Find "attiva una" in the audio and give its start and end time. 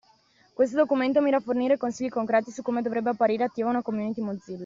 3.43-3.83